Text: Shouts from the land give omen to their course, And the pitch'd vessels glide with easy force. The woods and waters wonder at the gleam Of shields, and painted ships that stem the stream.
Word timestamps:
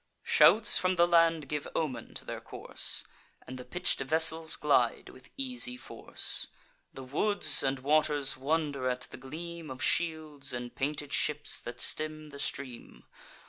Shouts 0.23 0.79
from 0.79 0.95
the 0.95 1.07
land 1.07 1.47
give 1.47 1.67
omen 1.75 2.15
to 2.15 2.25
their 2.25 2.41
course, 2.41 3.05
And 3.45 3.59
the 3.59 3.63
pitch'd 3.63 4.01
vessels 4.01 4.55
glide 4.55 5.09
with 5.09 5.29
easy 5.37 5.77
force. 5.77 6.47
The 6.91 7.03
woods 7.03 7.61
and 7.61 7.77
waters 7.77 8.35
wonder 8.35 8.89
at 8.89 9.01
the 9.01 9.17
gleam 9.17 9.69
Of 9.69 9.83
shields, 9.83 10.53
and 10.53 10.73
painted 10.75 11.13
ships 11.13 11.61
that 11.61 11.79
stem 11.79 12.31
the 12.31 12.39
stream. 12.39 13.03